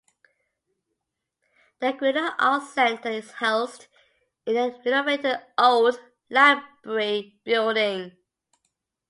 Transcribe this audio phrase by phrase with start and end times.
[1.79, 3.85] The Grinnell Arts Center is housed
[4.47, 8.13] in the renovated old library building.